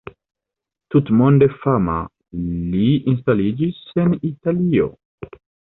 [0.95, 1.99] Tutmonde fama,
[2.73, 4.93] li instaliĝis en Italio.